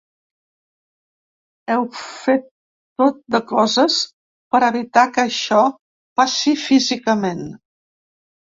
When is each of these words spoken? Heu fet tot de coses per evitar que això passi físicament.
Heu 1.73 1.83
fet 1.97 2.47
tot 3.03 3.19
de 3.37 3.43
coses 3.53 3.99
per 4.57 4.63
evitar 4.71 5.07
que 5.19 5.25
això 5.31 5.63
passi 6.23 6.59
físicament. 6.67 7.47